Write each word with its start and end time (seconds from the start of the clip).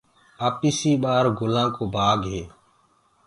آپيسي 0.47 0.91
ٻآهر 1.01 1.25
گُلآن 1.39 1.69
بآگ 1.93 2.19
هي 2.33 2.43